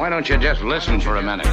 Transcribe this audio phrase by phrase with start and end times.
[0.00, 1.46] Why don't you just listen for a minute?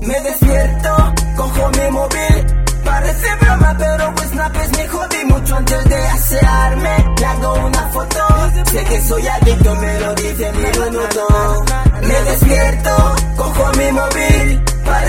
[0.00, 2.46] Me despierto, cojo mi móvil.
[2.84, 7.14] Parece broma, pero pues snapes me jodí mucho antes de asearme.
[7.16, 8.26] Le hago una foto,
[8.72, 11.26] sé que soy adicto, me lo dice mi minuto.
[12.02, 14.67] Me despierto, cojo mi móvil.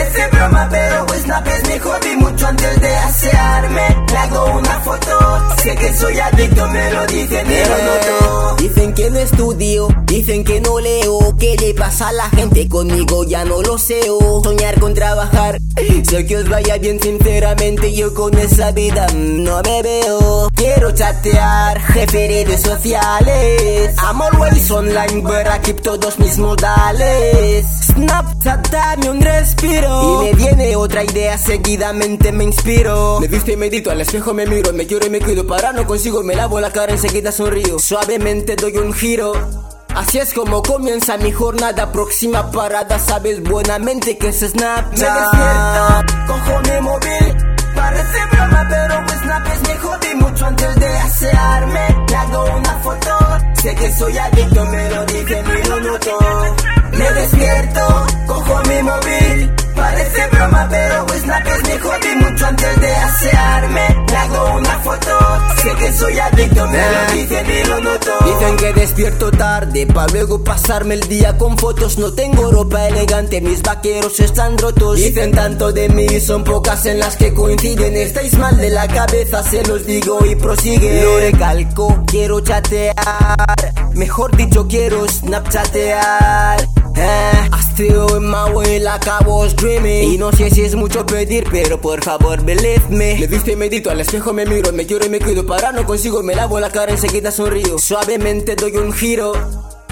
[0.09, 4.05] Parece broma, pero snapes me jodí mucho antes de asearme.
[4.09, 5.19] Le hago una foto,
[5.61, 8.55] sé que soy adicto, me lo dice mi minuto.
[8.57, 11.35] Dicen que no estudio, dicen que no leo.
[11.37, 13.23] ¿Qué le pasa a la gente conmigo?
[13.23, 14.01] Ya no lo sé.
[14.09, 14.41] oh.
[14.43, 15.59] Soñar con trabajar,
[16.09, 17.93] sé que os vaya bien, sinceramente.
[17.93, 20.49] Yo con esa vida no me veo.
[20.55, 23.95] Quiero chatear, jefe redes sociales.
[23.97, 27.65] I'm always online, I keep todos mis modales.
[27.85, 28.48] Snapchat,
[28.89, 30.23] dame un respiro.
[30.23, 33.19] Y me viene otra idea, seguidamente me inspiro.
[33.19, 35.45] Me visto y medito, al espejo me miro, me quiero y me cuido.
[35.45, 37.77] Para no consigo, me lavo la cara, enseguida sonrío.
[37.79, 39.33] Suavemente doy un giro.
[39.95, 44.93] Así es como comienza mi jornada, próxima parada, sabes buenamente que es Snapchat.
[44.93, 47.49] Me despierto, cojo mi móvil.
[47.75, 52.05] Parece broma, pero pues snapes me jodí mucho antes de asearme.
[52.09, 53.17] Le hago una foto,
[53.61, 54.88] sé que soy adicto, me
[60.39, 64.05] broma, pero snapes me jodí mucho antes de asearme.
[64.09, 65.19] Le hago una foto,
[65.61, 68.11] sé que soy adicto, me lo dije mi minuto.
[68.25, 71.97] Dicen que despierto tarde para luego pasarme el día con fotos.
[71.97, 74.97] No tengo ropa elegante, mis vaqueros están rotos.
[74.97, 77.95] Dicen tanto de mí, son pocas en las que coinciden.
[77.97, 81.03] Estáis mal de la cabeza, se los digo y prosigue.
[81.03, 82.95] Lo recalco, quiero chatear.
[83.93, 86.78] Mejor dicho, quiero snapchatear.
[87.01, 90.11] Eh, I still in my way like I was dreaming.
[90.13, 93.25] Y no sé si es mucho pedir, pero por favor believe me.
[93.27, 95.45] Visto y medito, al espejo me miro, me quiero y me cuido.
[95.45, 97.77] Para no consigo, me lavo la cara, enseguida sonrío.
[97.77, 99.31] Suavemente doy un giro.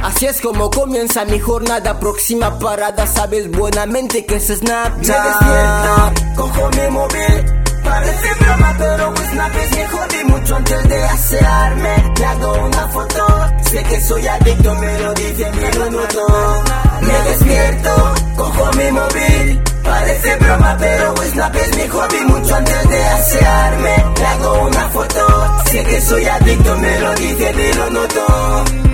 [0.03, 3.07] Así es como comienza mi jornada, próxima parada.
[3.07, 4.99] Sabes buenamente que es Snapchat.
[4.99, 7.67] Me despierto, cojo mi móvil.
[7.83, 12.06] Parece broma, pero pues snapes me jodí mucho antes de asearme.
[13.67, 16.27] Sé que soy adicto, me lo dice mi minuto.
[17.01, 19.61] Me despierto, cojo mi móvil.
[19.83, 23.95] Parece broma, pero pues snapes me jodí mucho antes de asearme.
[24.17, 28.86] Le hago una foto, sé que soy adicto, me lo dice mi minuto.